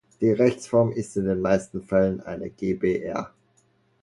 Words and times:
Die 0.19 0.31
Rechtsform 0.31 0.91
ist 0.93 1.15
in 1.15 1.25
den 1.25 1.41
meisten 1.41 1.83
Fällen 1.83 2.21
eine 2.21 2.49
GbR. 2.49 3.31